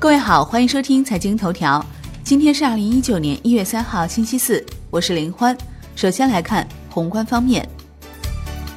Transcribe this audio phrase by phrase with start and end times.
[0.00, 1.84] 各位好，欢迎收听财经头条。
[2.22, 5.58] 今天是二零一九年一月三号，星期四，我是林欢。
[5.96, 7.68] 首先来看宏观方面，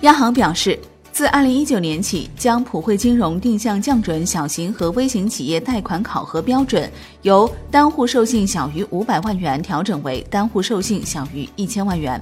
[0.02, 0.80] 央行表示，
[1.12, 6.92] 自二零一九年起，将普惠金融定向降准小型和微型企业贷款考核标准，
[7.22, 12.20] 由单户授信小于五百万元调整为单户授信小于一千万元。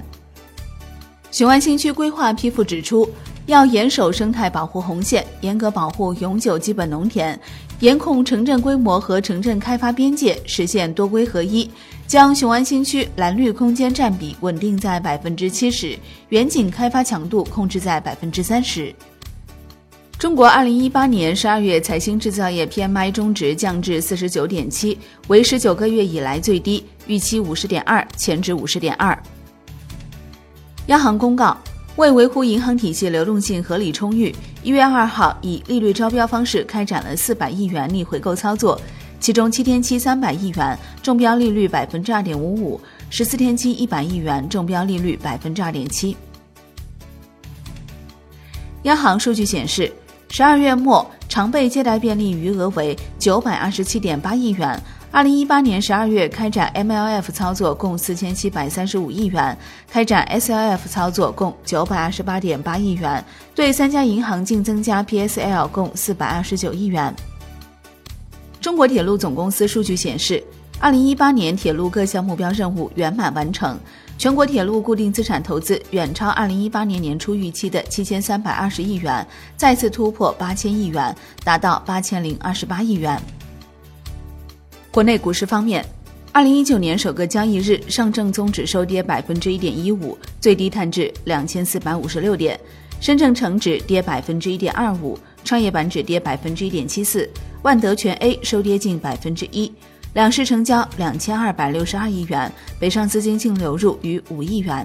[1.30, 3.08] 雄安新区规划批复指出，
[3.46, 7.40] 要严守生态保护红线，严格保护永久基本农田，
[7.80, 11.68] 严控城镇规模和城镇开发边界，实现多规合一，
[12.06, 15.98] 将雄安新区蓝绿空间占比稳定在百分之七十，
[16.28, 18.94] 远景开发强度控制在百分之三十。
[20.18, 29.18] 中国二零一八年十二月财新制造业 PMI 中值降至四十九点七，为十九个月以来最低，预期五十点二，前值五十点二。
[30.88, 31.56] 央行公告，
[32.00, 38.80] 为维护银行体系流动性合理充裕，一月二号以利率招标方式开展了四百亿元逆回购操作，
[39.20, 46.16] 其中七天期三百亿元中标利率百分之二点五五，十四天期一百亿元中标利率百分之二点七。
[48.84, 49.92] 央行数据显示，
[50.30, 54.82] 十二月末常备借贷便利余额为九百二十七点八亿元。
[55.12, 59.58] 二零一八年十二月开展 MLF 操作共四千七百三十五亿元，
[59.90, 63.22] 开展 SLF 操作共九百二十八点八亿元，
[63.52, 67.12] 对三家银行净增加 PSL 共四百二十九亿元。
[68.60, 70.40] 中国铁路总公司数据显示，
[70.78, 73.76] 二零一八年铁路各项目标任务圆满完成，
[74.16, 83.20] 全国铁路固定资产投资远超二零一八年年初预期的七千三百二十亿元，再次突破八千亿元，达到八千零二十八亿元。
[84.92, 85.84] 国内股市方面，
[86.32, 92.58] 二零一九年首个交易日，上证综指收跌百分之一点一五，最低探至两千四百五十六点；
[93.00, 97.30] 深证成指跌百分之一点二五，创业板指跌百分之一点七四，
[97.62, 99.72] 万德全 A 收跌近百分之一。
[100.14, 104.84] 两市成交两千二百六十二亿元，北上资金净流入逾五亿元。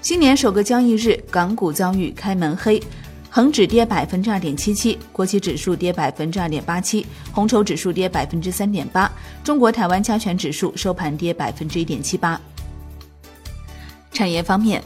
[0.00, 2.82] 新年首个交易日，港股遭遇开门黑。
[3.34, 9.10] 恒指跌百分之二点七七，国企指数跌百分之二点八七，红筹指数跌百分之三点八，
[9.42, 12.38] 中国台湾加权指数收盘跌百分之一点七八。
[14.12, 14.84] 产业方面，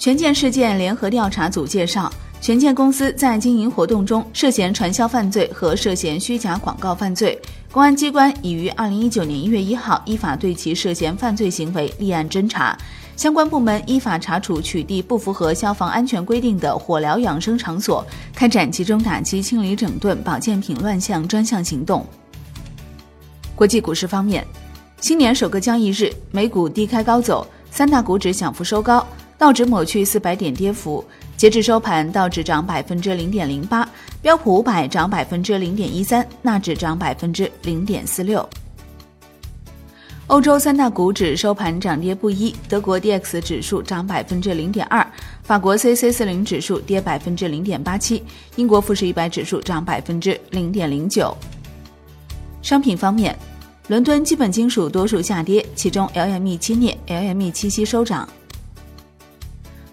[0.00, 12.76] 权健事件联合调查组介绍，权健公司在经营活动中涉嫌传销犯罪和涉嫌虚假广告犯罪，公安机关已于二零一九年一月一号依法对其涉嫌犯罪行为立案侦查。
[13.16, 18.04] 相关部门依法查处取缔不符合消防安全规定的火疗养生场所，
[18.34, 22.04] 开展集中打击清理整顿保健品乱象专项行动。
[23.54, 24.44] 国际股市方面，
[25.00, 29.06] 新年首个交易日，美股低开高走，三大股指小幅收高，
[29.38, 31.04] 道指抹去四百点跌幅，
[31.36, 33.88] 截至收盘，道指涨百分之零点零八，
[34.20, 38.46] 标普五百涨百分之零点一三，纳指涨百分之零点四六。
[40.28, 45.06] 欧洲三大股指收盘涨跌不一，德国 D X 指数涨百分之零点二，
[45.42, 48.22] 法国 C C 四零指数跌百分之零点八七，
[48.56, 51.36] 英国富时一百指数涨百分之零点零九。
[52.62, 53.38] 商品方面，
[53.88, 58.26] 伦敦基本金属多数下跌，其中 L M E 七镍、L M E 七锡收涨。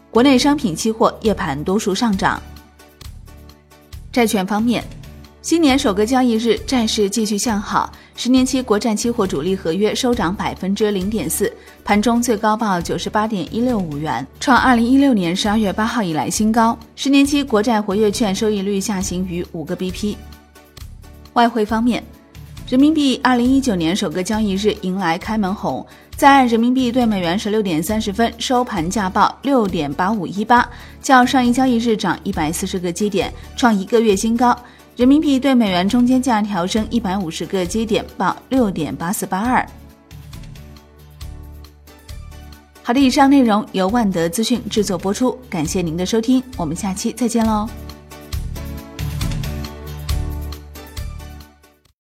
[0.09, 2.41] 国内商品期货夜盘多数上涨。
[4.13, 4.81] 债券方面。
[5.41, 11.51] 新年首个交易日，债市继续向好，十年期国债期货主力合约收涨百分之零点四，
[11.83, 16.77] 盘中最高报九十八点一六五元，创二零一六年十二月八号以来新高。
[16.95, 20.15] 十年期国债活跃券收益率下行逾五个 BP。
[21.33, 22.03] 外汇方面，
[22.69, 25.83] 人民币二零一九年首个交易日迎来开门红，
[26.15, 30.69] 在人民币对美元十六点三十分收盘价报六点八五一八，
[31.01, 34.55] 较上一交易日涨一百四十个基点，创一个月新高。
[34.97, 39.67] 人民币对美元中间价调升一百五十个基点，报六点八四八二。
[42.83, 47.69] 好的，以上内容由万德资讯制作播出，感谢您的收听，我们下期再见喽。